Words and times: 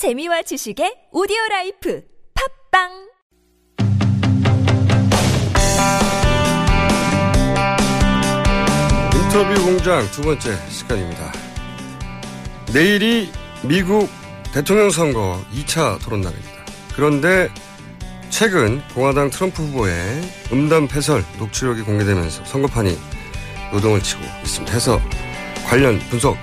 재미와 0.00 0.40
지식의 0.40 1.10
오디오 1.12 1.36
라이프 1.50 2.02
팟빵 2.72 2.88
인터뷰 9.14 9.62
공장 9.62 10.10
두 10.10 10.22
번째 10.22 10.56
시간입니다. 10.70 11.30
내일이 12.72 13.28
미국 13.62 14.08
대통령 14.54 14.88
선거 14.88 15.38
2차 15.52 16.02
토론 16.02 16.22
날입니다. 16.22 16.64
그런데 16.96 17.50
최근 18.30 18.80
공화당 18.94 19.28
트럼프 19.28 19.62
후보의 19.62 19.94
음담 20.50 20.88
패설 20.88 21.22
녹취록이 21.38 21.82
공개되면서 21.82 22.46
선거판이 22.46 22.96
요동을 23.74 24.02
치고 24.02 24.22
있습니다. 24.44 24.72
해서 24.72 24.98
관련 25.66 25.98
분석 26.08 26.38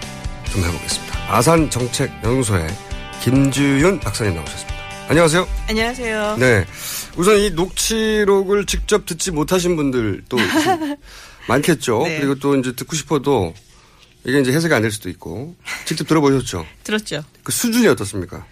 좀 0.45 0.63
해보겠습니다. 0.63 1.35
아산 1.35 1.71
정책 1.71 2.11
연구소의 2.23 2.86
김주윤 3.31 3.99
박사님 3.99 4.35
나오셨습니다. 4.35 4.73
안녕하세요. 5.09 5.47
안녕하세요. 5.67 6.37
네. 6.39 6.65
우선 7.17 7.37
이 7.37 7.49
녹취록을 7.49 8.65
직접 8.65 9.05
듣지 9.05 9.31
못하신 9.31 9.75
분들도 9.75 10.37
많겠죠. 11.49 12.03
네. 12.03 12.19
그리고 12.19 12.35
또 12.35 12.55
이제 12.55 12.71
듣고 12.73 12.95
싶어도 12.95 13.53
이게 14.23 14.39
이제 14.39 14.53
해석이 14.53 14.73
안 14.73 14.81
될 14.81 14.91
수도 14.91 15.09
있고 15.09 15.57
직접 15.83 16.07
들어보셨죠. 16.07 16.65
들었죠. 16.85 17.25
그 17.43 17.51
수준이 17.51 17.85
어떻습니까? 17.89 18.45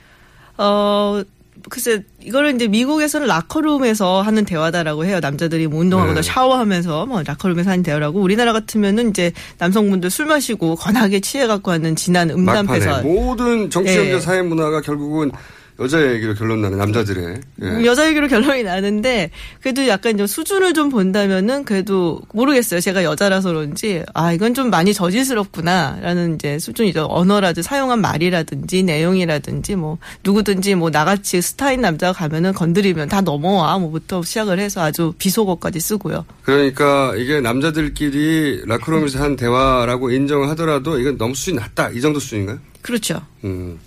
어, 0.57 1.23
글쎄, 1.69 2.03
이거를 2.21 2.55
이제 2.55 2.67
미국에서는 2.67 3.27
라커룸에서 3.27 4.21
하는 4.21 4.45
대화다라고 4.45 5.05
해요. 5.05 5.19
남자들이 5.19 5.67
뭐 5.67 5.79
운동하거나 5.79 6.21
네. 6.21 6.21
샤워하면서 6.21 7.05
뭐 7.07 7.23
라커룸에서 7.23 7.71
하는 7.71 7.83
대화라고. 7.83 8.19
우리나라 8.21 8.53
같으면은 8.53 9.09
이제 9.09 9.31
남성분들 9.57 10.09
술 10.09 10.25
마시고 10.25 10.75
권하게 10.77 11.19
취해 11.21 11.47
갖고 11.47 11.71
하는 11.71 11.95
진한 11.95 12.29
음담 12.29 12.65
막판에 12.65 12.79
패설. 12.79 13.03
모든 13.03 13.69
정치연대 13.69 14.13
네. 14.13 14.19
사회 14.19 14.41
문화가 14.41 14.81
결국은 14.81 15.31
여자 15.79 16.13
얘기로 16.13 16.35
결론 16.35 16.61
나는 16.61 16.77
남자들의 16.77 17.41
예. 17.61 17.65
음, 17.65 17.85
여자 17.85 18.07
얘기로 18.07 18.27
결론이 18.27 18.63
나는데 18.63 19.29
그래도 19.61 19.87
약간 19.87 20.17
좀 20.17 20.25
수준을 20.25 20.73
좀 20.73 20.89
본다면은 20.89 21.65
그래도 21.65 22.21
모르겠어요. 22.33 22.79
제가 22.79 23.03
여자라서 23.03 23.49
그런지 23.49 24.03
아 24.13 24.31
이건 24.31 24.53
좀 24.53 24.69
많이 24.69 24.93
저질스럽구나라는 24.93 26.35
이제 26.35 26.59
수준이죠. 26.59 27.07
언어라든지 27.09 27.67
사용한 27.67 27.99
말이라든지 27.99 28.83
내용이라든지 28.83 29.75
뭐 29.75 29.97
누구든지 30.23 30.75
뭐 30.75 30.89
나같이 30.89 31.41
스타인 31.41 31.81
남자가 31.81 32.13
가면은 32.13 32.53
건드리면 32.53 33.09
다 33.09 33.19
넘어와 33.19 33.77
뭐부터 33.79 34.23
시작을 34.23 34.59
해서 34.59 34.81
아주 34.81 35.13
비속어까지 35.17 35.81
쓰고요. 35.81 36.25
그러니까 36.43 37.13
이게 37.17 37.41
남자들끼리 37.41 38.63
라크롬에서 38.65 39.21
한 39.21 39.35
대화라고 39.35 40.11
인정을 40.11 40.47
하더라도 40.49 40.99
이건 40.99 41.17
너무 41.17 41.35
수준이 41.35 41.57
낮다 41.57 41.89
이 41.89 41.99
정도 41.99 42.19
수준인가요? 42.19 42.59
그렇죠. 42.81 43.19
음. 43.43 43.79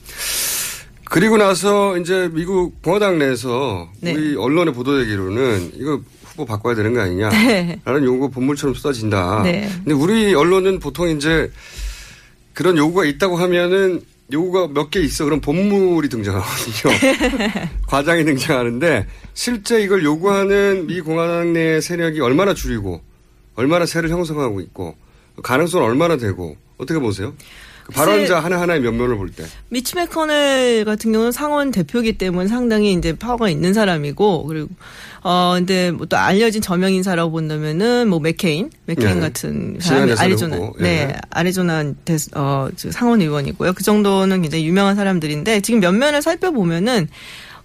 그리고 1.11 1.37
나서 1.37 1.97
이제 1.99 2.29
미국 2.33 2.83
공화당 2.83 3.19
내에서 3.19 3.89
네. 4.01 4.13
우리 4.15 4.37
언론의 4.37 4.75
보도되기로는 4.75 5.73
이거 5.77 6.01
후보 6.25 6.45
바꿔야 6.45 6.75
되는 6.75 6.93
거 6.93 7.01
아니냐. 7.01 7.31
네. 7.31 7.81
라는 7.85 8.05
요구가 8.05 8.29
본물처럼 8.29 8.75
쏟아진다. 8.75 9.43
네. 9.43 9.69
근데 9.85 9.93
우리 9.93 10.35
언론은 10.35 10.79
보통 10.81 11.09
이제 11.09 11.51
그런 12.55 12.77
요구가 12.77 13.05
있다고 13.05 13.37
하면은 13.37 14.03
요구가 14.31 14.69
몇 14.69 14.91
개 14.91 15.01
있어. 15.01 15.25
그럼 15.25 15.41
본물이 15.41 16.09
등장하거든요. 16.11 16.95
과장이 17.89 18.25
등장하는데 18.25 19.07
실제 19.33 19.81
이걸 19.83 20.05
요구하는 20.05 20.87
미 20.87 21.01
공화당 21.01 21.55
내 21.55 21.81
세력이 21.81 22.21
얼마나 22.21 22.53
주류이고 22.53 23.01
얼마나 23.55 23.87
세를 23.87 24.11
형성하고 24.11 24.61
있고 24.61 24.95
가능성은 25.43 25.87
얼마나 25.87 26.17
되고 26.19 26.57
어떻게 26.77 27.01
보세요? 27.01 27.33
그 27.89 27.95
발언자 27.95 28.39
하나하나의 28.41 28.81
면면을 28.83 29.17
볼 29.17 29.31
때. 29.31 29.45
미치 29.71 29.97
맥커넬 29.97 30.85
같은 30.85 31.11
경우는 31.11 31.33
상원 31.33 31.71
대표기 31.71 32.19
때문에 32.19 32.47
상당히 32.47 32.93
이제 32.93 33.17
파워가 33.17 33.49
있는 33.49 33.73
사람이고 33.73 34.45
그리고 34.45 34.69
어 35.23 35.55
근데 35.57 35.91
뭐 35.91 36.07
또 36.07 36.17
알려진 36.17 36.61
저명 36.63 36.93
인사라고 36.93 37.31
본다면은 37.31 38.09
뭐 38.09 38.19
맥케인, 38.21 38.71
맥케인 38.87 39.15
네. 39.15 39.21
같은 39.21 39.79
사람이 39.81 40.13
아리조나. 40.13 40.57
네 40.57 41.07
네. 41.07 41.15
아리조나 41.31 41.93
대, 42.05 42.17
어, 42.35 42.69
저 42.77 42.91
상원 42.91 43.21
의원이고요. 43.21 43.73
그 43.73 43.83
정도는 43.83 44.43
굉장히 44.43 44.67
유명한 44.67 44.95
사람들인데 44.97 45.61
지금 45.61 45.81
면면을 45.81 46.23
살펴보면은 46.23 47.09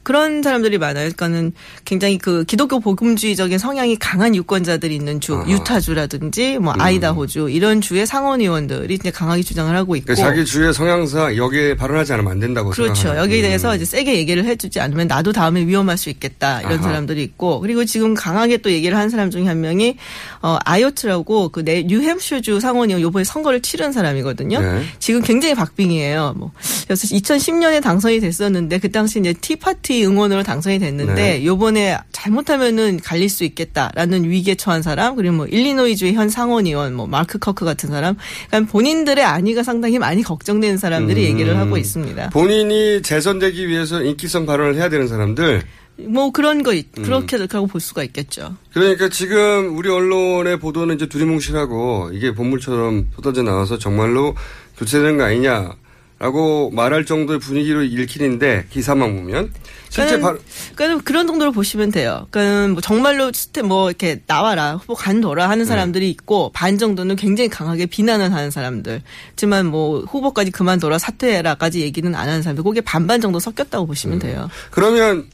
그런 0.03 0.43
사람들이 0.43 0.77
많아요. 0.77 1.09
그러니까는 1.11 1.53
굉장히 1.85 2.17
그 2.19 2.43
기독교 2.45 2.79
복음주의적인 2.79 3.57
성향이 3.57 3.97
강한 3.97 4.35
유권자들이 4.35 4.95
있는 4.95 5.19
주, 5.19 5.35
아하. 5.35 5.49
유타주라든지 5.49 6.59
뭐 6.59 6.73
아이다호주 6.77 7.49
이런 7.49 7.81
주의 7.81 8.05
상원 8.05 8.39
의원들이 8.41 8.93
이제 8.93 9.09
강하게 9.11 9.41
주장을 9.41 9.75
하고 9.75 9.95
있고 9.95 10.05
그러니까 10.13 10.29
자기 10.29 10.45
주의 10.45 10.71
성향상 10.73 11.35
여기에 11.35 11.75
발언하지 11.75 12.13
않으면 12.13 12.31
안 12.33 12.39
된다고 12.39 12.69
그렇죠. 12.69 12.93
생각하는. 12.93 13.21
여기에 13.23 13.39
음. 13.39 13.41
대해서 13.41 13.75
이제 13.75 13.85
세게 13.85 14.15
얘기를 14.15 14.45
해주지 14.45 14.79
않으면 14.79 15.07
나도 15.07 15.31
다음에 15.31 15.65
위험할 15.65 15.97
수 15.97 16.09
있겠다 16.11 16.59
이런 16.61 16.73
아하. 16.73 16.83
사람들이 16.83 17.23
있고 17.23 17.59
그리고 17.61 17.83
지금 17.85 18.13
강하게 18.13 18.57
또 18.57 18.71
얘기를 18.71 18.95
한 18.97 19.09
사람 19.09 19.31
중에 19.31 19.45
한 19.47 19.59
명이 19.61 19.97
어 20.43 20.57
아이오트라고 20.63 21.49
그 21.49 21.63
내 21.63 21.81
뉴햄슈주 21.83 22.59
상원 22.59 22.89
의원 22.89 23.01
요번에 23.01 23.23
선거를 23.23 23.61
치른 23.61 23.93
사람이거든요. 23.93 24.59
네. 24.59 24.83
지금 24.99 25.21
굉장히 25.21 25.55
박빙이에요. 25.55 26.33
뭐 26.37 26.51
그래서 26.83 27.07
2010년에 27.07 27.81
당선이 27.81 28.19
됐었는데 28.19 28.79
그 28.79 28.91
당시 28.91 29.17
이제 29.19 29.31
티파티 29.31 29.92
응원으로 30.03 30.43
당선이 30.43 30.79
됐는데 30.79 31.13
네. 31.13 31.45
요번에 31.45 31.97
잘못하면은 32.11 32.99
갈릴 33.03 33.29
수 33.29 33.43
있겠다라는 33.43 34.29
위기에 34.29 34.55
처한 34.55 34.81
사람 34.81 35.15
그리고 35.15 35.35
뭐 35.35 35.45
일리노이주의 35.45 36.13
현 36.13 36.29
상원의원 36.29 36.93
뭐 36.95 37.05
마크 37.05 37.37
커크 37.37 37.65
같은 37.65 37.89
사람 37.89 38.15
그러니까 38.47 38.71
본인들의 38.71 39.23
안위가 39.23 39.63
상당히 39.63 39.99
많이 39.99 40.23
걱정되는 40.23 40.77
사람들이 40.77 41.25
음. 41.25 41.31
얘기를 41.33 41.57
하고 41.57 41.77
있습니다. 41.77 42.29
본인이 42.29 43.01
재선되기 43.01 43.67
위해서 43.67 44.01
인기성 44.01 44.45
발언을 44.45 44.75
해야 44.75 44.89
되는 44.89 45.07
사람들. 45.07 45.61
뭐 46.07 46.31
그런 46.31 46.63
거 46.63 46.73
있- 46.73 46.87
음. 46.97 47.03
그렇게라고 47.03 47.67
볼 47.67 47.79
수가 47.79 48.03
있겠죠. 48.05 48.55
그러니까 48.73 49.09
지금 49.09 49.77
우리 49.77 49.89
언론의 49.89 50.57
보도는 50.59 50.95
이제 50.95 51.07
두리뭉실하고 51.07 52.09
이게 52.13 52.33
본물처럼 52.33 53.09
쏟아져 53.15 53.43
나와서 53.43 53.77
정말로 53.77 54.35
교체되는 54.77 55.17
거 55.17 55.23
아니냐 55.25 55.75
라고 56.23 56.69
말할 56.69 57.03
정도의 57.03 57.37
분위기로 57.39 57.83
읽히는데 57.83 58.67
기사만 58.69 59.13
보면 59.13 59.51
실제 59.89 60.21
발, 60.21 60.37
그러니까 60.73 61.03
그런 61.03 61.27
정도로 61.27 61.51
보시면 61.51 61.91
돼요. 61.91 62.27
그러니까 62.31 62.69
뭐 62.69 62.79
정말로 62.79 63.29
뭐 63.65 63.89
이렇게 63.89 64.21
나와라 64.25 64.75
후보 64.77 64.95
간둬라 64.95 65.43
네. 65.43 65.49
하는 65.49 65.65
사람들이 65.65 66.09
있고 66.11 66.49
반 66.53 66.77
정도는 66.77 67.17
굉장히 67.17 67.49
강하게 67.49 67.87
비난을 67.87 68.31
하는 68.31 68.51
사람들. 68.51 69.01
하지만 69.31 69.65
뭐 69.65 69.99
후보까지 69.99 70.51
그만둬라 70.51 70.97
사퇴해라까지 70.97 71.81
얘기는 71.81 72.15
안 72.15 72.29
하는 72.29 72.41
사람들. 72.41 72.63
그게 72.63 72.79
반반 72.79 73.19
정도 73.19 73.39
섞였다고 73.39 73.83
음. 73.83 73.87
보시면 73.87 74.19
돼요. 74.19 74.49
그러면 74.71 75.27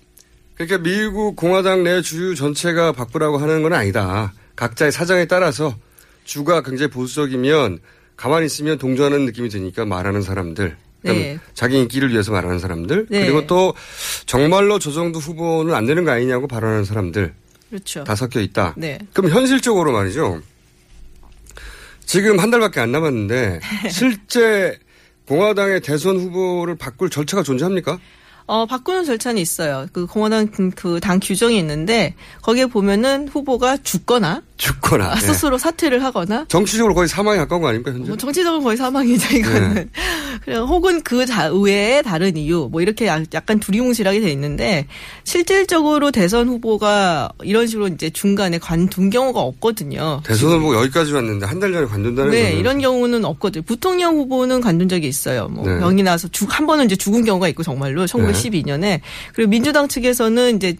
그러니까 0.56 0.80
미국 0.80 1.36
공화당 1.36 1.84
내 1.84 2.02
주류 2.02 2.34
전체가 2.34 2.94
바꾸라고 2.94 3.38
하는 3.38 3.62
건 3.62 3.74
아니다. 3.74 4.34
각자의 4.56 4.92
사정에 4.92 5.26
따라서 5.26 5.76
주가 6.24 6.64
굉장히 6.64 6.90
보수적이면 6.90 7.78
가만히 8.20 8.48
있으면 8.48 8.78
동조하는 8.78 9.26
느낌이 9.26 9.48
드니까 9.48 9.86
말하는 9.86 10.22
사람들. 10.22 10.76
그다음에 11.02 11.20
네. 11.20 11.40
자기 11.54 11.78
인기를 11.78 12.12
위해서 12.12 12.34
말하는 12.34 12.60
사람들. 12.60 13.08
네. 13.10 13.22
그리고 13.22 13.48
또 13.48 13.74
정말로 14.26 14.78
저 14.78 14.92
정도 14.92 15.20
후보는 15.20 15.74
안 15.74 15.86
되는 15.86 16.04
거 16.04 16.12
아니냐고 16.12 16.46
발언하는 16.46 16.84
사람들. 16.84 17.34
그렇죠. 17.70 18.04
다 18.04 18.16
섞여 18.16 18.42
있다. 18.42 18.74
네. 18.76 19.00
그럼 19.14 19.32
현실적으로 19.32 19.94
말이죠. 19.94 20.42
지금 22.06 22.40
한 22.40 22.52
달밖에 22.52 22.82
안 22.82 22.92
남았는데 22.92 23.62
실제 23.90 24.78
공화당의 25.26 25.80
대선 25.80 26.18
후보를 26.18 26.76
바꿀 26.76 27.10
절차가 27.10 27.42
존재합니까? 27.44 28.00
어, 28.50 28.66
바꾸는 28.66 29.06
절차는 29.06 29.40
있어요. 29.40 29.86
그 29.94 30.08
공화당 30.08 30.48
그 30.76 31.00
당 31.00 31.20
규정이 31.22 31.58
있는데 31.60 32.16
거기에 32.42 32.66
보면은 32.66 33.28
후보가 33.28 33.78
죽거나 33.84 34.42
죽거나. 34.58 35.12
아, 35.12 35.16
예. 35.16 35.20
스스로 35.20 35.58
사퇴를 35.58 36.04
하거나 36.04 36.46
정치적으로 36.50 36.94
거의 36.96 37.08
사망에 37.08 37.38
가까운 37.38 37.62
거 37.62 37.68
아닙니까 37.70 37.92
현재? 37.92 38.08
뭐 38.08 38.18
정치적으로 38.18 38.62
거의 38.64 38.76
사망이죠 38.76 39.38
이거는. 39.38 39.74
네. 39.76 39.88
혹은 40.48 41.02
그 41.02 41.26
자- 41.26 41.52
외에 41.54 42.02
다른 42.02 42.36
이유 42.38 42.70
뭐 42.72 42.82
이렇게 42.82 43.06
약- 43.08 43.26
약간 43.34 43.60
두리뭉실하게 43.60 44.20
돼 44.22 44.32
있는데 44.32 44.88
실질적으로 45.24 46.12
대선 46.12 46.48
후보가 46.48 47.30
이런 47.44 47.68
식으로 47.68 47.88
이제 47.90 48.10
중간에 48.10 48.58
관둔 48.58 49.10
경우가 49.10 49.40
없거든요. 49.40 50.22
대선 50.26 50.52
후보 50.60 50.76
여기까지 50.76 51.14
왔는데 51.14 51.46
한 51.46 51.60
달 51.60 51.72
전에 51.74 51.86
관둔다는 51.86 52.32
네, 52.32 52.44
거는 52.44 52.58
이런 52.58 52.80
경우는 52.80 53.26
없거든요. 53.26 53.62
부통령 53.64 54.16
후보는 54.18 54.62
관둔 54.62 54.88
적이 54.90 55.08
있어요. 55.08 55.48
뭐 55.50 55.68
네. 55.68 55.78
병이 55.80 56.04
나서 56.04 56.28
죽, 56.30 56.48
한 56.58 56.66
번은 56.66 56.86
이제 56.86 56.96
죽은 56.96 57.26
경우가 57.26 57.48
있고 57.50 57.64
정말로 57.64 58.06
1912년에 58.06 59.02
그리고 59.34 59.50
민주당 59.50 59.88
측에서는 59.88 60.56
이제 60.56 60.76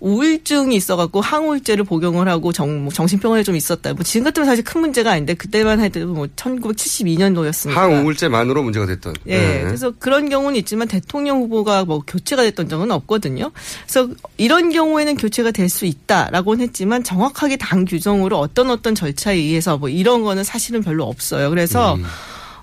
우울증이 0.00 0.74
있어갖고 0.76 1.20
항우울제를 1.20 1.84
복용을 1.84 2.28
하고 2.28 2.52
정, 2.52 2.84
뭐 2.84 2.92
정신병원에 2.92 3.42
좀 3.42 3.56
있었다. 3.56 3.92
뭐 3.92 4.02
지금 4.02 4.24
같으면 4.24 4.46
사실 4.46 4.64
큰 4.64 4.80
문제가 4.80 5.12
아닌데 5.12 5.34
그때만 5.34 5.80
해도 5.80 6.06
뭐 6.06 6.26
1972년도였으니까. 6.36 7.74
항우울제만으로 7.74 8.62
문제가 8.62 8.86
됐던. 8.86 9.14
예. 9.26 9.38
네. 9.38 9.62
그래서 9.64 9.92
그런 9.98 10.28
경우는 10.28 10.56
있지만 10.60 10.88
대통령 10.88 11.40
후보가 11.42 11.84
뭐 11.84 12.02
교체가 12.06 12.42
됐던 12.42 12.68
적은 12.68 12.90
없거든요. 12.90 13.50
그래서 13.86 14.08
이런 14.38 14.70
경우에는 14.70 15.16
교체가 15.16 15.50
될 15.50 15.64
수 15.74 15.86
있다라고는 15.86 16.62
했지만 16.64 17.02
정확하게 17.02 17.56
당 17.56 17.84
규정으로 17.84 18.38
어떤 18.38 18.70
어떤 18.70 18.94
절차에 18.94 19.34
의해서 19.36 19.76
뭐 19.76 19.88
이런 19.88 20.22
거는 20.22 20.44
사실은 20.44 20.82
별로 20.82 21.04
없어요. 21.04 21.50
그래서 21.50 21.94
음. 21.96 22.04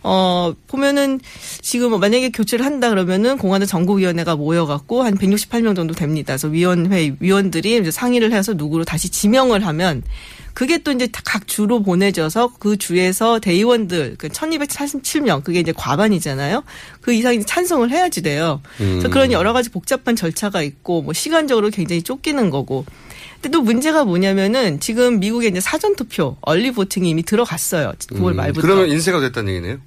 어, 0.03 0.53
보면은 0.67 1.19
지금 1.61 1.91
뭐 1.91 1.99
만약에 1.99 2.31
교체를 2.31 2.65
한다 2.65 2.89
그러면은 2.89 3.37
공화당 3.37 3.67
정국위원회가 3.67 4.35
모여갖고 4.35 5.03
한 5.03 5.17
168명 5.17 5.75
정도 5.75 5.93
됩니다. 5.93 6.33
그래서 6.33 6.47
위원회 6.47 7.15
위원들이 7.19 7.77
이제 7.77 7.91
상의를 7.91 8.33
해서 8.33 8.53
누구로 8.53 8.83
다시 8.83 9.09
지명을 9.09 9.65
하면 9.65 10.03
그게 10.53 10.79
또 10.79 10.91
이제 10.91 11.07
각 11.11 11.47
주로 11.47 11.81
보내져서 11.81 12.53
그 12.59 12.77
주에서 12.77 13.39
대의원들 13.39 14.15
그 14.17 14.27
1247명 14.27 15.43
그게 15.43 15.59
이제 15.59 15.71
과반이잖아요. 15.71 16.63
그 16.99 17.13
이상이 17.13 17.45
찬성을 17.45 17.89
해야지 17.89 18.21
돼요. 18.21 18.61
그래서 18.77 19.09
그런 19.09 19.31
여러 19.31 19.53
가지 19.53 19.69
복잡한 19.69 20.15
절차가 20.15 20.61
있고 20.61 21.03
뭐 21.03 21.13
시간적으로 21.13 21.69
굉장히 21.69 22.01
쫓기는 22.01 22.49
거고. 22.49 22.85
근데 23.41 23.57
또 23.57 23.61
문제가 23.63 24.03
뭐냐면은 24.03 24.79
지금 24.79 25.19
미국에 25.19 25.47
이제 25.47 25.59
사전 25.59 25.95
투표, 25.95 26.37
얼리 26.41 26.71
보팅이 26.71 27.09
이미 27.09 27.23
들어갔어요. 27.23 27.93
9월 28.11 28.33
말부터. 28.33 28.61
그러면 28.61 28.89
인쇄가 28.89 29.19
됐다는 29.19 29.53
얘기네요. 29.53 29.79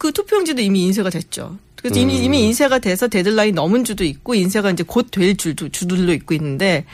그 0.00 0.12
투표용지도 0.12 0.62
이미 0.62 0.84
인쇄가 0.84 1.10
됐죠. 1.10 1.58
그래서 1.76 2.00
이미 2.00 2.24
이미 2.24 2.42
인쇄가 2.44 2.78
돼서 2.78 3.06
데드라인 3.06 3.54
넘은 3.54 3.84
주도 3.84 4.02
있고 4.02 4.34
인쇄가 4.34 4.70
이제 4.70 4.82
곧 4.82 5.10
될 5.10 5.36
주도 5.36 5.68
주들도 5.68 6.14
있고 6.14 6.32
있는데 6.32 6.86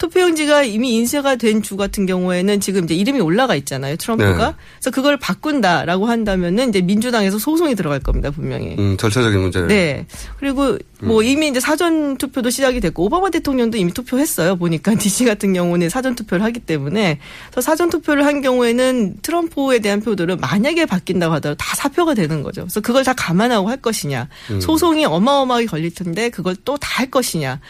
투표용지가 0.00 0.64
이미 0.64 0.94
인쇄가 0.96 1.36
된 1.36 1.60
주 1.60 1.76
같은 1.76 2.06
경우에는 2.06 2.58
지금 2.60 2.84
이제 2.84 2.94
이름이 2.94 3.20
올라가 3.20 3.54
있잖아요. 3.54 3.96
트럼프가. 3.96 4.48
네. 4.48 4.54
그래서 4.78 4.90
그걸 4.90 5.18
바꾼다라고 5.18 6.06
한다면은 6.06 6.70
이제 6.70 6.80
민주당에서 6.80 7.38
소송이 7.38 7.74
들어갈 7.74 8.00
겁니다. 8.00 8.30
분명히. 8.30 8.76
음, 8.78 8.96
절차적인 8.96 9.38
문제를. 9.38 9.68
네. 9.68 10.06
그리고 10.38 10.78
뭐 11.02 11.22
이미 11.22 11.48
이제 11.48 11.60
사전 11.60 12.16
투표도 12.16 12.48
시작이 12.50 12.80
됐고 12.80 13.04
오바마 13.04 13.28
대통령도 13.30 13.76
이미 13.76 13.92
투표했어요. 13.92 14.56
보니까 14.56 14.94
DC 14.98 15.26
같은 15.26 15.52
경우는 15.52 15.90
사전 15.90 16.14
투표를 16.14 16.44
하기 16.46 16.60
때문에 16.60 17.18
그래서 17.50 17.60
사전 17.60 17.90
투표를 17.90 18.24
한 18.24 18.40
경우에는 18.40 19.16
트럼프에 19.22 19.80
대한 19.80 20.00
표들은 20.00 20.38
만약에 20.40 20.86
바뀐다고 20.86 21.34
하더라도 21.34 21.58
다 21.58 21.76
사표가 21.76 22.14
되는 22.14 22.42
거죠. 22.42 22.62
그래서 22.62 22.80
그걸 22.80 23.04
다 23.04 23.12
감안하고 23.12 23.68
할 23.68 23.76
것이냐. 23.76 24.28
소송이 24.60 25.04
어마어마하게 25.04 25.66
걸릴 25.66 25.94
텐데 25.94 26.30
그걸 26.30 26.56
또 26.64 26.76
다 26.78 26.88
할 27.00 27.10
것이냐. 27.10 27.60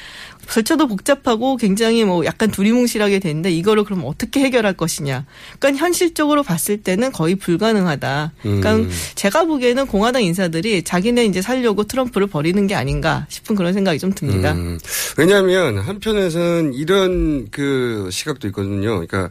절차도 0.50 0.88
복잡하고 0.88 1.56
굉장히 1.56 2.05
뭐 2.05 2.25
약간 2.25 2.50
두리뭉실하게 2.50 3.20
되는데 3.20 3.50
이거를 3.50 3.85
그럼 3.85 4.02
어떻게 4.05 4.41
해결할 4.41 4.75
것이냐. 4.75 5.25
그러니까 5.58 5.85
현실적으로 5.85 6.43
봤을 6.43 6.79
때는 6.79 7.12
거의 7.12 7.37
불가능하다. 7.37 8.32
그러니까 8.43 8.76
음. 8.76 8.91
제가 9.14 9.44
보기에는 9.44 9.87
공화당 9.87 10.25
인사들이 10.25 10.82
자기네 10.82 11.25
이제 11.26 11.41
살려고 11.41 11.85
트럼프를 11.85 12.26
버리는 12.26 12.67
게 12.67 12.75
아닌가 12.75 13.26
싶은 13.29 13.55
그런 13.55 13.73
생각이 13.73 13.99
좀 13.99 14.12
듭니다. 14.12 14.52
음, 14.52 14.79
왜냐하면 15.17 15.79
한편에서는 15.79 16.75
이런 16.75 17.49
그 17.50 18.08
시각도 18.11 18.49
있거든요. 18.49 19.06
그러니까 19.06 19.31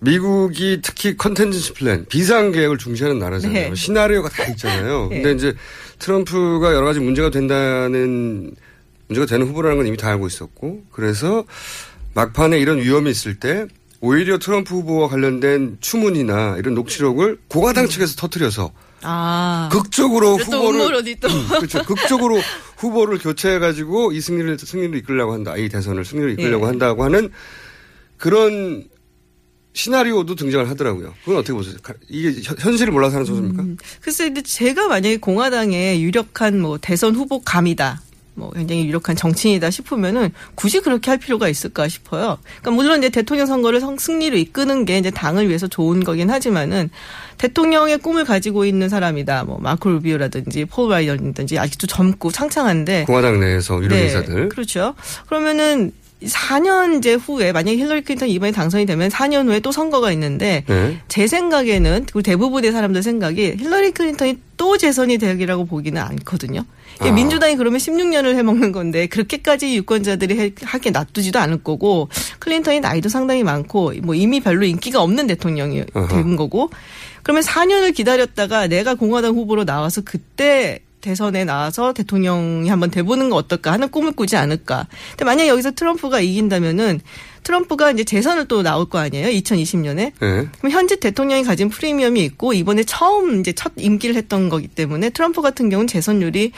미국이 0.00 0.80
특히 0.82 1.16
컨텐츠 1.16 1.74
플랜, 1.74 2.06
비상 2.08 2.52
계획을 2.52 2.78
중시하는 2.78 3.18
나라잖아요. 3.18 3.68
네. 3.68 3.74
시나리오가 3.74 4.28
다 4.30 4.44
있잖아요. 4.46 5.08
네. 5.12 5.22
근데 5.22 5.32
이제 5.32 5.54
트럼프가 5.98 6.74
여러 6.74 6.86
가지 6.86 6.98
문제가 6.98 7.30
된다는 7.30 8.56
문제가 9.10 9.26
되는 9.26 9.46
후보라는 9.48 9.76
건 9.76 9.86
이미 9.88 9.96
다 9.96 10.08
알고 10.08 10.26
있었고 10.28 10.84
그래서 10.92 11.44
막판에 12.14 12.58
이런 12.58 12.78
위험이 12.78 13.10
있을 13.10 13.34
때 13.40 13.66
오히려 14.00 14.38
트럼프 14.38 14.74
후보와 14.76 15.08
관련된 15.08 15.78
추문이나 15.80 16.56
이런 16.58 16.74
녹취록을 16.74 17.38
공화당 17.48 17.88
측에서 17.88 18.14
터트려서 18.16 18.72
아. 19.02 19.68
극적으로 19.72 20.38
또 20.50 20.68
후보를 20.68 21.16
또. 21.20 21.28
그렇죠. 21.58 21.82
극적으로 21.84 22.38
후보를 22.76 23.18
교체해 23.18 23.58
가지고 23.58 24.12
이 24.12 24.20
승리를 24.20 24.58
승리를 24.58 24.94
이끌려고 24.98 25.32
한다. 25.32 25.56
이 25.56 25.68
대선을 25.68 26.04
승리를 26.04 26.32
이끌려고 26.32 26.64
예. 26.64 26.68
한다고 26.68 27.02
하는 27.04 27.30
그런 28.16 28.84
시나리오도 29.72 30.34
등장을 30.34 30.68
하더라고요. 30.68 31.14
그건 31.24 31.36
어떻게 31.38 31.52
보세요? 31.54 31.74
가- 31.82 31.94
이게 32.08 32.40
현- 32.42 32.58
현실을 32.58 32.92
몰라서 32.92 33.16
하는 33.16 33.26
소설입니까? 33.26 33.82
글쎄, 34.02 34.24
근데 34.24 34.42
제가 34.42 34.88
만약에 34.88 35.16
공화당의 35.18 36.02
유력한 36.02 36.60
뭐 36.60 36.76
대선 36.78 37.14
후보 37.14 37.40
감이다. 37.40 38.02
뭐 38.34 38.50
굉장히 38.52 38.86
유력한 38.86 39.16
정치인이다 39.16 39.70
싶으면은 39.70 40.30
굳이 40.54 40.80
그렇게 40.80 41.10
할 41.10 41.18
필요가 41.18 41.48
있을까 41.48 41.88
싶어요. 41.88 42.38
그러니까 42.60 42.70
물론 42.70 42.98
이제 42.98 43.08
대통령 43.10 43.46
선거를 43.46 43.80
성- 43.80 43.98
승리로 43.98 44.36
이끄는 44.36 44.84
게 44.84 44.98
이제 44.98 45.10
당을 45.10 45.48
위해서 45.48 45.66
좋은 45.66 46.04
거긴 46.04 46.30
하지만은 46.30 46.90
대통령의 47.38 47.98
꿈을 47.98 48.24
가지고 48.24 48.64
있는 48.64 48.88
사람이다. 48.88 49.44
뭐 49.44 49.58
마크 49.60 49.88
루비오라든지 49.88 50.66
폴 50.66 50.90
라이언이든지 50.90 51.58
아직도 51.58 51.86
젊고 51.86 52.30
창창한데 52.30 53.04
공화당 53.06 53.40
내에서 53.40 53.82
유력 53.82 53.98
인사들. 53.98 54.48
그렇죠. 54.50 54.94
그러면은 55.26 55.92
4년 56.24 56.98
이제 56.98 57.14
후에 57.14 57.52
만약에 57.52 57.76
힐러리 57.78 58.02
클린턴 58.02 58.28
이번에 58.28 58.52
당선이 58.52 58.84
되면 58.86 59.08
4년 59.08 59.46
후에 59.48 59.60
또 59.60 59.72
선거가 59.72 60.12
있는데 60.12 60.64
네. 60.68 60.98
제 61.08 61.26
생각에는 61.26 62.02
그리고 62.04 62.22
대부분의 62.22 62.72
사람들 62.72 63.02
생각이 63.02 63.56
힐러리 63.58 63.92
클린턴이 63.92 64.36
또 64.56 64.76
재선이 64.76 65.16
되리라고 65.18 65.64
보기는 65.64 66.00
않거든요. 66.00 66.64
아. 66.98 67.10
민주당이 67.10 67.56
그러면 67.56 67.78
16년을 67.80 68.34
해먹는 68.36 68.72
건데 68.72 69.06
그렇게까지 69.06 69.74
유권자들이 69.76 70.38
해- 70.38 70.52
하게 70.62 70.90
놔두지도 70.90 71.38
않을 71.38 71.62
거고 71.64 72.10
클린턴이 72.40 72.80
나이도 72.80 73.08
상당히 73.08 73.42
많고 73.42 73.94
뭐 74.02 74.14
이미 74.14 74.40
별로 74.40 74.66
인기가 74.66 75.00
없는 75.02 75.26
대통령이. 75.26 75.84
된 76.10 76.36
거고 76.36 76.70
그러면 77.22 77.42
4년을 77.42 77.94
기다렸다가 77.94 78.66
내가 78.66 78.94
공화당 78.94 79.34
후보로 79.34 79.64
나와서 79.64 80.02
그때 80.04 80.80
대선에 81.00 81.44
나와서 81.44 81.92
대통령이 81.92 82.68
한번 82.68 82.90
돼보는 82.90 83.30
거 83.30 83.36
어떨까 83.36 83.72
하는 83.72 83.90
꿈을 83.90 84.12
꾸지 84.12 84.36
않을까. 84.36 84.86
근데 85.10 85.24
만약 85.24 85.46
여기서 85.46 85.72
트럼프가 85.72 86.20
이긴다면은 86.20 87.00
트럼프가 87.42 87.90
이제 87.92 88.04
재선을 88.04 88.46
또 88.48 88.62
나올 88.62 88.88
거 88.88 88.98
아니에요? 88.98 89.28
2020년에. 89.28 89.96
네. 89.96 90.12
그럼 90.18 90.70
현재 90.70 90.96
대통령이 90.96 91.42
가진 91.42 91.68
프리미엄이 91.68 92.22
있고 92.24 92.52
이번에 92.52 92.84
처음 92.84 93.40
이제 93.40 93.52
첫 93.52 93.72
임기를 93.76 94.14
했던 94.14 94.48
거기 94.48 94.68
때문에 94.68 95.10
트럼프 95.10 95.42
같은 95.42 95.70
경우는 95.70 95.86
재선율이 95.86 96.52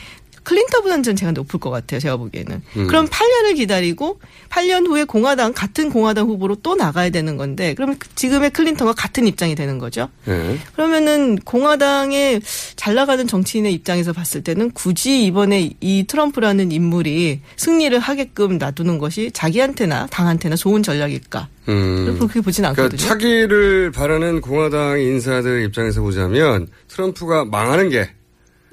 클린턴보다는 0.45 1.03
전 1.03 1.17
제가 1.17 1.33
높을 1.33 1.61
것 1.61 1.71
같아요. 1.71 2.01
제가 2.01 2.17
보기에는. 2.17 2.63
음. 2.77 2.87
그럼 2.87 3.07
8년을 3.07 3.57
기다리고 3.57 4.21
8년 4.51 4.87
후에 4.87 5.05
공화당 5.05 5.53
같은 5.53 5.91
공화당 5.91 6.27
후보로 6.27 6.57
또 6.57 6.75
나가야 6.75 7.11
되는 7.11 7.37
건데 7.37 7.75
그러면 7.75 7.97
지금의 8.15 8.51
클린턴과 8.51 8.95
같은 8.95 9.27
입장이 9.27 9.55
되는 9.55 9.79
거죠. 9.79 10.09
네. 10.25 10.59
그러면은 10.75 11.37
공화당의 11.37 12.43
잘 12.77 12.95
나가는 12.95 13.27
정치인의 13.27 13.73
입장에서 13.73 14.13
봤을 14.13 14.43
때는 14.43 14.71
굳이 14.73 15.25
이번에 15.25 15.73
이 15.81 16.05
트럼프라는 16.07 16.73
인물이 16.73 17.41
승리를 17.57 17.99
하게끔 17.99 18.59
놔두는 18.59 18.99
것이 18.99 19.31
자기한테나 19.33 20.09
당한테나 20.11 20.57
좋은 20.57 20.83
전략일까? 20.83 21.49
음. 21.69 22.17
그렇게 22.19 22.41
보진 22.41 22.65
않거든요. 22.67 22.89
그러니까 22.89 23.09
차기를 23.09 23.93
바라는 23.93 24.41
공화당 24.41 25.01
인사들 25.01 25.65
입장에서 25.65 26.01
보자면 26.03 26.67
트럼프가 26.89 27.45
망하는 27.45 27.89
게 27.89 28.11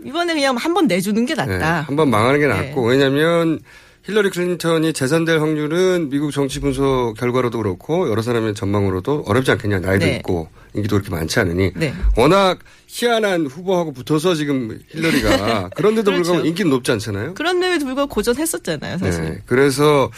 이번에 0.06 0.34
그냥 0.34 0.56
한 0.56 0.74
번 0.74 0.88
내주는 0.88 1.26
게 1.26 1.36
네, 1.36 1.46
낫다. 1.46 1.82
한번 1.82 2.10
망하는 2.10 2.40
게 2.40 2.48
낫고 2.48 2.82
네. 2.90 2.96
왜냐하면 2.96 3.60
힐러리 4.04 4.30
클린턴이 4.30 4.94
재선될 4.94 5.40
확률은 5.40 6.10
미국 6.10 6.32
정치 6.32 6.60
분석 6.60 7.14
결과로도 7.18 7.58
그렇고 7.60 8.10
여러 8.10 8.22
사람의 8.22 8.56
전망으로도 8.56 9.26
어렵지 9.28 9.52
않겠냐 9.52 9.80
나이도 9.80 10.06
네. 10.06 10.16
있고 10.18 10.50
인기도 10.74 10.96
그렇게 10.96 11.12
많지 11.12 11.40
않으니 11.40 11.74
네. 11.76 11.94
워낙 12.18 12.60
희한한 12.88 13.48
후보하고 13.48 13.92
붙어서 13.94 14.36
지금 14.36 14.80
힐러리가 14.90 15.70
그런데도 15.76 16.12
그렇죠. 16.12 16.24
불구하고 16.24 16.48
인기는 16.48 16.70
높지 16.72 16.92
않잖아요. 16.94 17.34
그런 17.36 17.62
점에 17.62 17.78
불구하고 17.78 18.08
고전했었잖아요, 18.14 18.98
사실. 18.98 19.22
네. 19.24 19.42
그래서 19.46 20.10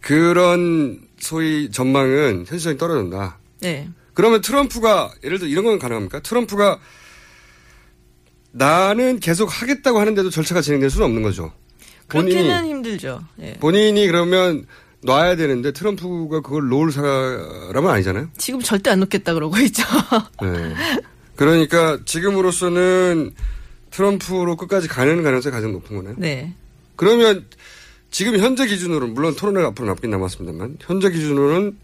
그런 0.00 1.00
소위 1.18 1.70
전망은 1.70 2.44
현실성이 2.46 2.78
떨어진다. 2.78 3.38
네. 3.60 3.88
그러면 4.14 4.40
트럼프가 4.40 5.12
예를 5.24 5.38
들어 5.38 5.48
이런 5.50 5.64
건 5.64 5.78
가능합니까? 5.78 6.20
트럼프가 6.20 6.78
나는 8.50 9.20
계속 9.20 9.46
하겠다고 9.46 10.00
하는데도 10.00 10.30
절차가 10.30 10.60
진행될 10.60 10.90
수는 10.90 11.06
없는 11.06 11.22
거죠. 11.22 11.52
본인이 12.08 12.34
그렇게는 12.42 12.66
힘들죠. 12.66 13.20
예. 13.40 13.52
본인이 13.54 14.06
그러면 14.06 14.66
놔야 15.02 15.36
되는데 15.36 15.72
트럼프가 15.72 16.40
그걸 16.40 16.68
놓을 16.68 16.90
사람은 16.90 17.90
아니잖아요. 17.90 18.28
지금 18.36 18.60
절대 18.60 18.90
안 18.90 19.00
놓겠다 19.00 19.34
그러고 19.34 19.58
있죠. 19.62 19.84
네. 20.42 20.74
그러니까 21.36 21.98
지금으로서는 22.04 23.32
트럼프로 23.90 24.56
끝까지 24.56 24.88
가는 24.88 25.22
가능성이 25.22 25.52
가장 25.52 25.72
높은 25.72 25.96
거네요. 25.96 26.14
네. 26.18 26.54
그러면 26.96 27.46
지금 28.10 28.38
현재 28.38 28.66
기준으로 28.66 29.06
물론 29.08 29.36
토론회가 29.36 29.68
앞으로 29.68 29.86
남긴 29.86 30.10
남았습니다만 30.10 30.78
현재 30.80 31.10
기준으로는 31.10 31.76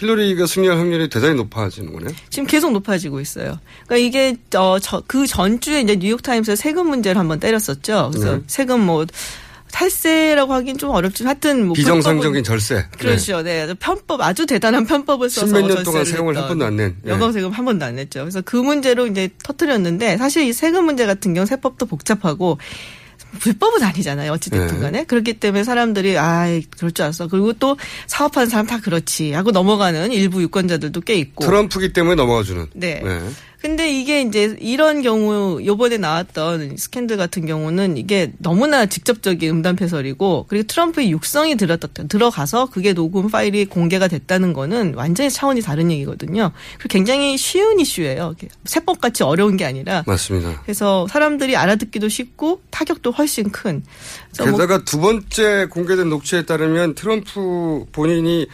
힐러리가 0.00 0.46
승리할 0.46 0.78
확률이 0.78 1.08
대단히 1.08 1.34
높아지는 1.34 1.92
거네요. 1.92 2.14
지금 2.30 2.46
계속 2.46 2.72
높아지고 2.72 3.20
있어요. 3.20 3.58
그러니까 3.86 3.96
이게 3.96 4.36
어그 4.56 5.26
전주에 5.26 5.82
이제 5.82 5.96
뉴욕 5.96 6.22
타임스에서 6.22 6.60
세금 6.60 6.88
문제를 6.88 7.18
한번 7.18 7.38
때렸었죠. 7.38 8.10
그래서 8.12 8.36
네. 8.36 8.42
세금 8.46 8.80
뭐 8.80 9.04
탈세라고 9.72 10.52
하긴 10.52 10.78
좀 10.78 10.90
어렵지만 10.90 11.28
하여튼 11.28 11.66
뭐 11.66 11.74
비정상적인 11.74 12.42
절세. 12.42 12.86
그렇죠. 12.98 13.42
네. 13.42 13.62
아주 13.62 13.74
편법 13.78 14.20
아주 14.20 14.46
대단한 14.46 14.84
편법을 14.84 15.30
써서 15.30 15.46
십몇 15.46 15.60
년 15.60 15.68
절세를 15.68 15.84
동안 15.84 16.04
세금을. 16.04 16.36
한 16.36 16.48
번도 16.48 16.64
안 16.64 16.76
낸. 16.76 16.96
네. 17.02 17.12
여강 17.12 17.32
세금 17.32 17.50
한 17.52 17.64
번도 17.64 17.84
안 17.84 17.94
냈죠. 17.94 18.20
그래서 18.20 18.40
그 18.40 18.56
문제로 18.56 19.06
이제 19.06 19.28
터트렸는데 19.44 20.16
사실 20.16 20.42
이 20.44 20.52
세금 20.52 20.86
문제 20.86 21.06
같은 21.06 21.34
경우 21.34 21.46
세법도 21.46 21.86
복잡하고 21.86 22.58
불법은 23.38 23.82
아니잖아요. 23.82 24.32
어찌됐든 24.32 24.74
네. 24.74 24.80
간에. 24.80 25.04
그렇기 25.04 25.34
때문에 25.34 25.64
사람들이, 25.64 26.18
아, 26.18 26.46
그럴 26.76 26.92
줄 26.92 27.04
알았어. 27.04 27.28
그리고 27.28 27.52
또 27.52 27.76
사업하는 28.06 28.48
사람 28.48 28.66
다 28.66 28.80
그렇지. 28.80 29.32
하고 29.32 29.50
넘어가는 29.50 30.12
일부 30.12 30.42
유권자들도 30.42 31.00
꽤 31.02 31.14
있고. 31.14 31.44
트럼프기 31.44 31.92
때문에 31.92 32.16
넘어가 32.16 32.42
주는. 32.42 32.66
네. 32.74 33.02
근데 33.60 33.92
이게 33.92 34.22
이제 34.22 34.56
이런 34.58 35.02
경우 35.02 35.60
요번에 35.64 35.98
나왔던 35.98 36.76
스캔들 36.78 37.18
같은 37.18 37.44
경우는 37.44 37.98
이게 37.98 38.32
너무나 38.38 38.86
직접적인 38.86 39.50
음담 39.50 39.76
패설이고 39.76 40.46
그리고 40.48 40.66
트럼프의 40.66 41.10
육성이 41.10 41.56
들었다 41.56 41.88
들어가서 42.08 42.70
그게 42.70 42.94
녹음 42.94 43.28
파일이 43.28 43.66
공개가 43.66 44.08
됐다는 44.08 44.54
거는 44.54 44.94
완전히 44.94 45.30
차원이 45.30 45.60
다른 45.60 45.90
얘기거든요. 45.90 46.52
그리고 46.78 46.88
굉장히 46.88 47.36
쉬운 47.36 47.80
이슈예요. 47.80 48.34
세법같이 48.64 49.24
어려운 49.24 49.58
게 49.58 49.66
아니라. 49.66 50.04
맞습니다. 50.06 50.62
그래서 50.62 51.06
사람들이 51.08 51.56
알아듣기도 51.56 52.08
쉽고 52.08 52.62
타격도 52.70 53.10
훨씬 53.10 53.50
큰. 53.50 53.82
뭐 54.38 54.46
게다가 54.52 54.84
두 54.84 55.00
번째 55.00 55.66
공개된 55.66 56.08
녹취에 56.08 56.42
따르면 56.42 56.94
트럼프 56.94 57.84
본인이 57.92 58.46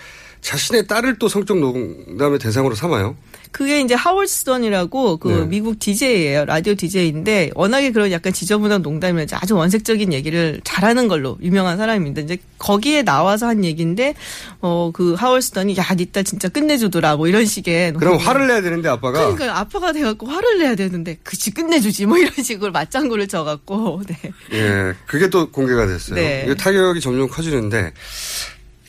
자신의 0.50 0.86
딸을 0.86 1.18
또 1.18 1.28
성적 1.28 1.58
농담의 1.58 2.38
대상으로 2.38 2.76
삼아요. 2.76 3.16
그게 3.50 3.80
이제 3.80 3.94
하월 3.94 4.28
스턴이라고 4.28 5.16
그 5.16 5.28
네. 5.28 5.46
미국 5.46 5.80
DJ예요. 5.80 6.44
라디오 6.44 6.74
DJ인데 6.76 7.50
워낙에 7.54 7.90
그런 7.90 8.12
약간 8.12 8.32
지저분한 8.32 8.82
농담이면서 8.82 9.38
아주 9.40 9.56
원색적인 9.56 10.12
얘기를 10.12 10.60
잘하는 10.62 11.08
걸로 11.08 11.36
유명한 11.42 11.76
사람입니다. 11.78 12.20
이제 12.22 12.38
거기에 12.58 13.02
나와서 13.02 13.48
한 13.48 13.64
얘기인데 13.64 14.14
어 14.60 14.90
그 14.94 15.14
하월 15.14 15.42
스턴이 15.42 15.76
야, 15.78 15.84
니 15.96 16.06
딸 16.12 16.22
진짜 16.22 16.48
끝내주더라 16.48 17.16
뭐 17.16 17.26
이런 17.26 17.44
식의 17.44 17.94
그럼 17.94 18.16
화를 18.18 18.46
내야 18.46 18.62
되는데 18.62 18.88
아빠가 18.88 19.18
그러니까 19.32 19.58
아빠가 19.58 19.92
돼 19.92 20.02
갖고 20.02 20.26
화를 20.26 20.58
내야 20.60 20.76
되는데 20.76 21.18
그치 21.24 21.50
끝내주지 21.50 22.06
뭐 22.06 22.18
이런 22.18 22.32
식으로 22.40 22.70
맞장구를 22.70 23.26
쳐 23.26 23.42
갖고 23.42 24.00
네. 24.06 24.16
예, 24.52 24.94
그게 25.06 25.28
또 25.28 25.50
공개가 25.50 25.86
됐어요. 25.88 26.14
네. 26.14 26.54
타격이 26.56 27.00
점점 27.00 27.28
커지는데 27.28 27.92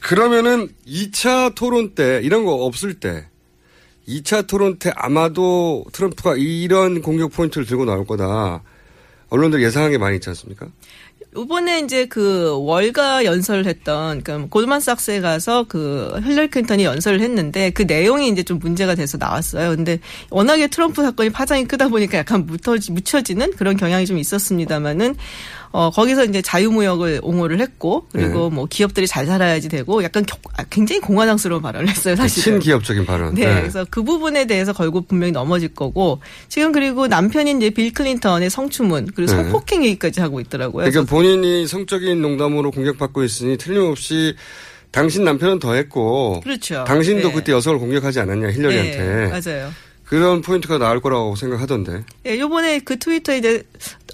그러면은 0.01 0.69
2차 0.87 1.55
토론 1.55 1.95
때 1.95 2.21
이런 2.23 2.45
거 2.45 2.53
없을 2.53 2.95
때 2.95 3.25
2차 4.07 4.47
토론 4.47 4.79
때 4.79 4.91
아마도 4.95 5.85
트럼프가 5.91 6.35
이런 6.37 7.01
공격 7.01 7.31
포인트를 7.31 7.65
들고 7.65 7.85
나올 7.85 8.05
거다. 8.05 8.61
언론들 9.29 9.61
예상한 9.61 9.91
게 9.91 9.97
많이 9.97 10.15
있지 10.15 10.29
않습니까? 10.29 10.67
이번에 11.35 11.81
이제 11.81 12.05
그 12.05 12.55
월가 12.57 13.25
연설을 13.25 13.65
했던 13.65 14.23
그 14.23 14.47
골드만삭스에 14.47 15.19
가서 15.19 15.65
그 15.67 16.19
힐러리 16.23 16.49
클린턴이 16.49 16.83
연설을 16.83 17.19
했는데 17.21 17.69
그 17.69 17.83
내용이 17.83 18.29
이제 18.29 18.43
좀 18.43 18.59
문제가 18.59 18.95
돼서 18.95 19.17
나왔어요. 19.17 19.75
근데 19.75 19.99
워낙에 20.29 20.67
트럼프 20.67 21.03
사건이 21.03 21.29
파장이 21.29 21.65
크다 21.65 21.89
보니까 21.89 22.19
약간 22.19 22.45
묻혀지, 22.45 22.91
묻혀지는 22.91 23.51
그런 23.51 23.77
경향이 23.77 24.05
좀 24.05 24.17
있었습니다만은 24.17 25.15
어 25.71 25.89
거기서 25.91 26.25
이제 26.25 26.41
자유무역을 26.41 27.19
옹호를 27.23 27.59
했고 27.59 28.07
그리고 28.11 28.49
네. 28.49 28.55
뭐 28.55 28.65
기업들이 28.69 29.05
잘 29.07 29.25
살아야지 29.25 29.69
되고 29.69 30.01
약간 30.03 30.25
겨- 30.25 30.37
아, 30.57 30.63
굉장히 30.69 31.01
공화당스러운 31.01 31.61
발언을 31.61 31.89
했어요. 31.89 32.15
사실은. 32.15 32.59
친기업적인 32.59 33.05
발언. 33.05 33.33
네, 33.35 33.43
그래서 33.43 33.85
그 33.89 34.03
부분에 34.03 34.45
대해서 34.45 34.73
결국 34.73 35.07
분명히 35.07 35.31
넘어질 35.31 35.69
거고 35.69 36.19
지금 36.47 36.71
그리고 36.71 37.07
남편인 37.07 37.57
이제 37.57 37.69
빌 37.69 37.93
클린턴의 37.93 38.49
성추문 38.49 39.09
그리고 39.15 39.31
네. 39.31 39.43
성폭행 39.43 39.83
얘기까지 39.85 40.21
하고 40.21 40.39
있더라고요. 40.39 40.89
그러니까 40.89 41.03
본인이 41.11 41.67
성적인 41.67 42.21
농담으로 42.21 42.71
공격받고 42.71 43.23
있으니 43.23 43.57
틀림없이 43.57 44.35
당신 44.91 45.23
남편은 45.25 45.59
더 45.59 45.73
했고 45.73 46.39
그렇죠. 46.41 46.83
당신도 46.87 47.27
네. 47.27 47.33
그때 47.33 47.51
여성을 47.51 47.77
공격하지 47.79 48.19
않았냐 48.21 48.51
힐러리한테 48.51 48.97
네, 48.97 49.27
맞아요. 49.27 49.71
그런 50.05 50.41
포인트가 50.41 50.77
나올 50.77 51.01
거라고 51.01 51.35
생각하던데 51.35 52.03
예, 52.25 52.39
요번에 52.39 52.79
그 52.79 52.97
트위터에 52.97 53.39
이제 53.39 53.63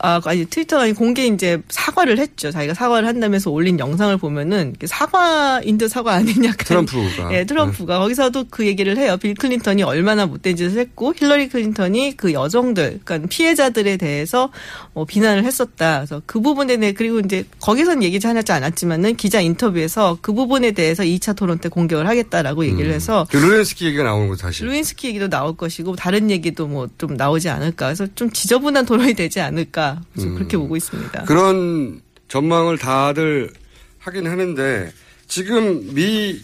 아 0.06 0.22
아니 0.26 0.46
트위터가 0.46 0.84
아니 0.84 0.94
공개 0.94 1.26
이제 1.26 1.62
사과를 1.70 2.20
했죠. 2.20 2.52
자기가 2.52 2.74
사과를 2.74 3.08
한다면서 3.08 3.52
올린 3.52 3.80
영상을 3.80 4.16
보면은 4.18 4.76
사과인 4.86 5.78
듯 5.78 5.88
사과 5.90 6.14
아닌 6.14 6.44
약간 6.46 6.86
트럼프가 6.86 7.30
네. 7.30 7.40
예, 7.40 7.46
트럼프가 7.46 8.00
거기서도 8.00 8.46
그 8.50 8.66
얘기를 8.66 8.98
해요. 8.98 9.18
빌 9.18 9.34
클린턴이 9.36 9.84
얼마나 9.84 10.26
못된 10.26 10.56
짓을 10.56 10.80
했고 10.80 11.14
힐러리 11.16 11.50
클린턴이 11.50 12.16
그 12.18 12.34
여성들, 12.34 13.02
그러니까 13.04 13.28
피해자들에 13.30 13.98
대해서 13.98 14.50
어, 14.94 15.06
비난을 15.06 15.44
했었다. 15.46 16.00
그래서 16.00 16.22
그 16.26 16.40
부분에 16.42 16.78
대해 16.78 16.94
그리고 16.94 17.20
이제 17.20 17.46
거기서는 17.60 18.04
얘기지 18.04 18.26
하지 18.28 18.52
않았지만은 18.52 19.16
기자 19.16 19.42
인터뷰에서 19.42 20.18
그 20.22 20.34
부분에 20.34 20.72
대해서 20.72 21.04
2차 21.04 21.36
토론 21.36 21.60
때 21.60 21.70
공격을 21.70 22.08
하겠다라고 22.08 22.66
얘기를 22.66 22.92
해서 22.94 23.26
그 23.30 23.38
르윈스키 23.38 23.86
얘기가 23.86 24.04
나오는 24.04 24.28
거 24.28 24.36
다시 24.36 24.64
르윈스키 24.64 25.08
얘기도 25.08 25.30
나올 25.30 25.56
것이고 25.58 25.96
다른 25.96 26.32
얘기도 26.32 26.68
뭐 26.68 26.88
좀 26.98 27.16
나오지 27.16 27.50
않을까. 27.50 27.88
그래서 27.88 28.08
좀 28.16 28.30
지저분한 28.32 28.86
토론이 28.86 29.14
되지 29.14 29.42
않을까. 29.42 29.93
그래서 30.14 30.34
그렇게 30.34 30.58
보고 30.58 30.76
있습니다. 30.76 31.24
그런 31.26 32.02
전망을 32.28 32.78
다들 32.78 33.52
하긴 34.00 34.28
하는데 34.28 34.92
지금 35.28 35.94
미 35.94 36.40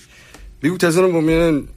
미국 0.61 0.77
대선을 0.77 1.11
보면 1.11 1.67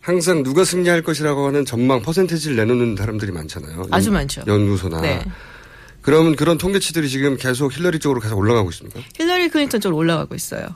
항상 0.00 0.42
누가 0.42 0.64
승리할 0.64 1.02
것이라고 1.02 1.46
하는 1.46 1.64
전망 1.64 2.02
퍼센테이지를 2.02 2.56
내놓는 2.56 2.96
사람들이 2.96 3.30
많잖아요. 3.32 3.86
아주 3.90 4.08
연- 4.08 4.14
많죠. 4.14 4.42
연구소나. 4.46 5.00
네. 5.00 5.24
그러면 6.00 6.34
그런 6.34 6.58
통계치들이 6.58 7.08
지금 7.08 7.36
계속 7.36 7.72
힐러리 7.76 8.00
쪽으로 8.00 8.20
계속 8.20 8.36
올라가고 8.36 8.70
있습니까? 8.70 9.00
힐러리 9.16 9.48
클린턴 9.48 9.80
쪽으로 9.80 9.96
올라가고 9.98 10.34
있어요. 10.34 10.66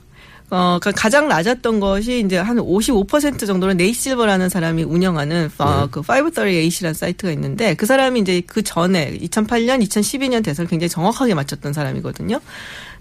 어, 0.49 0.79
그러니까 0.81 0.93
가장 0.93 1.29
낮았던 1.29 1.81
것이 1.81 2.21
이제 2.25 2.37
한 2.37 2.57
55% 2.59 3.47
정도는 3.47 3.76
네이트 3.76 4.00
실버라는 4.00 4.49
사람이 4.49 4.85
운영하는 4.85 5.50
어, 5.59 5.88
그 5.91 6.03
538이라는 6.03 6.95
사이트가 6.95 7.33
있는데 7.33 7.75
그 7.75 7.85
사람이 7.85 8.21
이제 8.21 8.43
그 8.47 8.62
전에 8.62 9.19
2008년, 9.19 9.83
2012년 9.85 10.45
대선을 10.45 10.69
굉장히 10.69 10.88
정확하게 10.88 11.35
맞췄던 11.35 11.73
사람이거든요. 11.73 12.41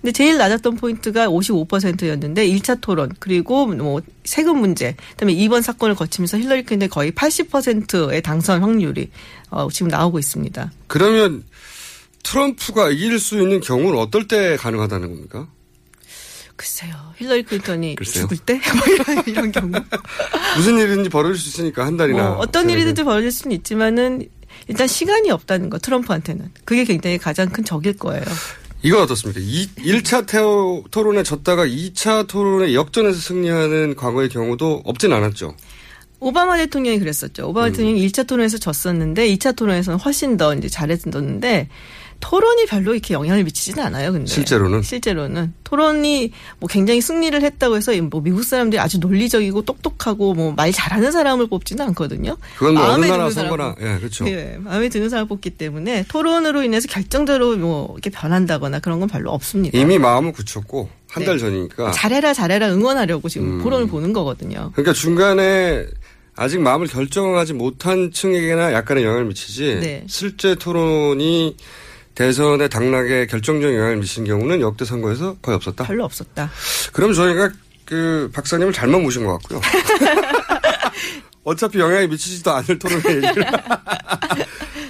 근데 0.02 0.12
제일 0.12 0.38
낮았던 0.38 0.76
포인트가 0.76 1.28
55%였는데 1.28 2.48
1차 2.48 2.82
토론 2.82 3.12
그리고 3.20 3.68
뭐 3.68 4.02
세금 4.24 4.60
문제 4.60 4.96
그다음에 5.12 5.34
이번 5.34 5.62
사건을 5.62 5.96
거치면서 5.96 6.38
힐러리 6.38 6.64
클린턴이 6.64 6.90
거의 6.90 7.12
80%의 7.12 8.22
당선 8.22 8.62
확률이 8.62 9.10
어, 9.50 9.68
지금 9.72 9.90
나오고 9.90 10.20
있습니다. 10.20 10.72
그러면 10.88 11.44
트럼프가 12.24 12.90
이길 12.90 13.20
수 13.20 13.40
있는 13.40 13.62
경우는 13.62 14.00
어떨 14.00 14.28
때 14.28 14.58
가능하다는 14.58 15.10
겁니까? 15.10 15.48
글쎄요. 16.56 16.94
힐러리 17.18 17.44
클린턴이 17.44 17.96
글쎄요. 17.96 18.24
죽을 18.24 18.38
때? 18.38 18.54
뭐 18.76 19.24
이런, 19.26 19.52
경우. 19.52 19.72
무슨 20.56 20.78
일인지 20.78 21.10
벌어질 21.10 21.38
수 21.38 21.50
있으니까 21.50 21.86
한 21.86 21.98
달이나. 21.98 22.30
뭐 22.30 22.38
어떤 22.38 22.70
일이든지 22.70 23.04
벌어질 23.04 23.32
수는 23.32 23.56
있지만은 23.58 24.28
일단 24.68 24.88
시간이 24.88 25.30
없다는 25.32 25.70
거 25.70 25.78
트럼프한테는 25.80 26.52
그게 26.64 26.86
굉장히 26.86 27.18
가장 27.18 27.50
큰 27.50 27.64
적일 27.66 27.98
거예요. 27.98 28.24
이건 28.82 29.02
어떻습니까? 29.02 29.40
이 29.44 29.68
1차 29.78 30.28
태오, 30.28 30.84
토론에 30.92 31.24
졌다가 31.24 31.66
2차 31.66 32.28
토론에 32.28 32.74
역전해서 32.74 33.20
승리하는 33.20 33.96
과거의 33.96 34.30
경우도 34.30 34.84
없진 34.86 35.12
않았죠. 35.12 35.56
오바마 36.20 36.58
대통령이 36.58 37.00
그랬었죠. 37.00 37.50
오바마 37.50 37.72
대통령이 37.72 38.08
1차 38.08 38.28
토론에서 38.28 38.58
졌었는데 38.58 39.28
2차 39.36 39.56
토론에서는 39.56 40.00
훨씬 40.00 40.38
더 40.38 40.54
이제 40.54 40.70
잘했었는데 40.70 41.70
토론이 42.28 42.66
별로 42.66 42.94
이렇게 42.94 43.14
영향을 43.14 43.44
미치지는 43.44 43.84
않아요. 43.86 44.12
근데 44.12 44.26
실제로는? 44.26 44.82
실제로는 44.82 45.54
토론이 45.64 46.32
뭐 46.60 46.68
굉장히 46.68 47.00
승리를 47.00 47.40
했다고 47.40 47.78
해서 47.78 47.92
뭐 48.02 48.22
미국 48.22 48.44
사람들이 48.44 48.80
아주 48.80 49.00
논리적이고 49.00 49.62
똑똑하고 49.62 50.34
뭐 50.34 50.56
말 50.56 50.72
잘하는 50.72 51.12
사람을 51.12 51.48
뽑지는 51.48 51.86
않거든요. 51.90 52.38
그건 52.58 52.74
뭐 52.76 52.84
마음에 52.84 53.08
드는 53.08 53.30
사람 53.30 53.50
선거나, 53.50 53.76
예, 53.82 53.98
그렇죠. 54.00 54.28
예, 54.28 54.58
마음에 54.60 54.90
드는 54.90 55.10
사람을 55.10 55.28
뽑기 55.28 55.52
때문에 55.52 56.06
토론으로 56.08 56.64
인해서 56.64 56.88
결정적으로 56.88 57.58
뭐 57.58 57.90
이렇게 57.94 58.10
변한다거나 58.10 58.80
그런 58.80 59.00
건 59.00 59.08
별로 59.10 59.32
없습니다. 59.32 59.78
이미 59.78 60.00
마음을 60.00 60.32
굳혔고, 60.32 60.90
한 61.10 61.22
네. 61.22 61.26
달 61.28 61.38
전이니까. 61.38 61.92
잘해라 61.92 62.34
잘해라 62.34 62.70
응원하려고 62.74 63.30
지금 63.30 63.60
음. 63.60 63.64
토론을 63.64 63.88
보는 63.88 64.14
거거든요. 64.14 64.72
그러니까 64.74 64.94
중간에 64.94 65.86
아직 66.36 66.60
마음을 66.60 66.88
결정하지 66.88 67.54
못한 67.54 68.12
층에게나 68.12 68.74
약간의 68.74 69.04
영향을 69.04 69.26
미치지, 69.26 69.78
네. 69.82 70.04
실제 70.08 70.56
토론이 70.56 71.56
대선의 72.16 72.70
당락에 72.70 73.28
결정적인 73.28 73.76
영향을 73.76 73.98
미친 73.98 74.24
경우는 74.24 74.62
역대 74.62 74.86
선거에서 74.86 75.36
거의 75.42 75.56
없었다. 75.56 75.84
별로 75.86 76.06
없었다. 76.06 76.50
그럼 76.94 77.14
저희가 77.14 77.52
그 77.84 78.30
박사님을 78.34 78.74
잘못 78.74 79.00
모신 79.02 79.26
것 79.26 79.38
같고요. 79.38 79.62
어차피 81.44 81.78
영향이 81.80 82.08
미치지도 82.08 82.52
않을 82.52 82.80
토론의 82.80 83.04
얘기를. 83.18 83.46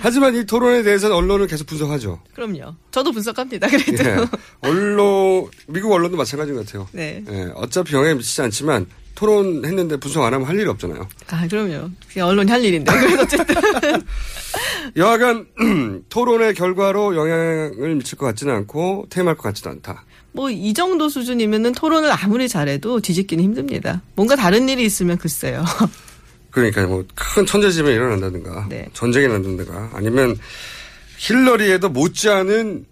하지만 0.01 0.36
이 0.36 0.46
토론에 0.46 0.84
대해서는 0.84 1.15
언론은 1.15 1.48
계속 1.48 1.67
분석하죠. 1.67 2.22
그럼요. 2.34 2.75
저도 2.91 3.12
분석합니다. 3.12 3.67
그래도. 3.67 4.03
예. 4.08 4.17
언론, 4.62 5.50
미국 5.67 5.91
언론도 5.91 6.15
마찬가지인 6.15 6.55
것 6.55 6.65
같아요. 6.65 6.88
네. 6.91 7.24
예. 7.27 7.50
어차피 7.55 7.96
영향이 7.96 8.15
미치지 8.15 8.41
않지만 8.44 8.86
토론했는데 9.15 9.98
분석 9.98 10.24
안 10.24 10.34
하면 10.34 10.48
할 10.48 10.58
일이 10.58 10.70
없잖아요. 10.70 11.08
아, 11.32 11.48
그럼요. 11.48 11.89
그게 12.08 12.22
언론이 12.22 12.50
할 12.51 12.63
일인데. 12.63 12.91
그래서 12.94 13.24
어쨌든. 13.24 13.55
여하간 14.96 16.04
토론의 16.10 16.54
결과로 16.54 17.16
영향을 17.16 17.96
미칠 17.96 18.18
것 18.18 18.26
같지는 18.28 18.54
않고 18.56 19.08
퇴임할 19.10 19.36
것 19.36 19.44
같지도 19.44 19.70
않다. 19.70 20.04
뭐 20.32 20.50
이 20.52 20.74
정도 20.74 21.08
수준이면은 21.10 21.72
토론을 21.74 22.12
아무리 22.12 22.50
잘해도 22.50 23.00
뒤집기는 23.00 23.44
힘듭니다. 23.44 24.02
뭔가 24.16 24.36
다른 24.36 24.68
일이 24.70 24.84
있으면 24.84 25.18
글쎄요. 25.18 25.64
그러니까 26.52 26.86
뭐 26.88 27.04
큰 27.16 27.46
천재지변이 27.46 27.96
일어난다든가 27.96 28.68
네. 28.70 28.88
전쟁이 28.94 29.28
난다든가 29.28 29.92
아니면 29.94 30.38
힐러리에도 31.18 31.90
못지않은 31.90 32.86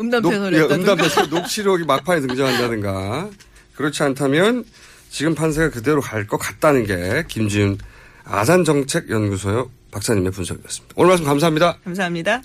음담 0.00 0.22
녹- 0.22 0.30
패설을 0.30 0.54
예, 0.54 1.26
녹취록이 1.30 1.84
막판에 1.84 2.20
등장한다든가 2.22 3.28
그렇지 3.74 4.02
않다면 4.02 4.64
지금 5.10 5.34
판세가 5.34 5.70
그대로 5.70 6.00
갈 6.00 6.26
것 6.26 6.38
같다는 6.38 6.86
게 6.86 7.24
김지윤 7.28 7.76
아산정책연구소의 8.24 9.64
박사님의 9.92 10.32
분석이었습니다. 10.32 10.94
오늘 10.96 11.10
말씀 11.10 11.24
감사합니다. 11.24 11.78
감사합니다. 11.84 12.42